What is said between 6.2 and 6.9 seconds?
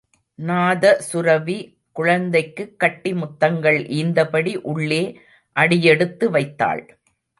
வைத்தாள்.